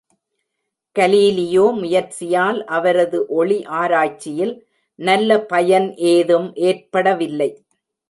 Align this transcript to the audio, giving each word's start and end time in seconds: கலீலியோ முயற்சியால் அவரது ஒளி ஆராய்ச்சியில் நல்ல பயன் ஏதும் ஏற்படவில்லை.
கலீலியோ 0.95 1.65
முயற்சியால் 1.81 2.59
அவரது 2.77 3.19
ஒளி 3.27 3.59
ஆராய்ச்சியில் 3.81 4.55
நல்ல 4.99 5.39
பயன் 5.45 5.89
ஏதும் 6.13 6.49
ஏற்படவில்லை. 6.69 7.51